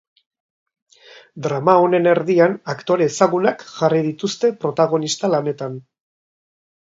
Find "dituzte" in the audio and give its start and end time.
4.07-4.51